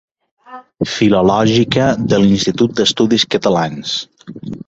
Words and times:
Filològica 0.93 1.85
de 2.13 2.19
l'Institut 2.23 2.75
d'Estudis 2.79 3.27
Catalans. 3.35 3.95